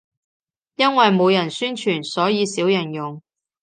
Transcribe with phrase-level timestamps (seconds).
[0.77, 3.21] 因為冇人宣傳，所以少人用